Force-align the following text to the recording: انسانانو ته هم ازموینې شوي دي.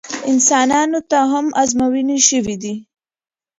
انسانانو 0.31 0.99
ته 1.09 1.19
هم 1.31 1.45
ازموینې 1.63 2.17
شوي 2.29 2.55
دي. 2.63 2.73